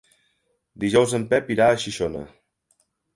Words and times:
Dijous 0.83 1.13
en 1.17 1.27
Pep 1.33 1.51
irà 1.57 1.67
a 1.69 1.75
Xixona. 1.83 2.23